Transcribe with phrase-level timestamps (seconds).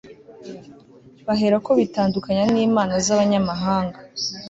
[1.27, 3.97] baherako bitandukanya n'imana z'abanyamahanga